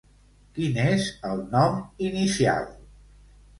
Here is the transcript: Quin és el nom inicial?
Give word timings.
Quin 0.55 0.79
és 0.83 1.05
el 1.33 1.45
nom 1.53 1.79
inicial? 2.09 2.69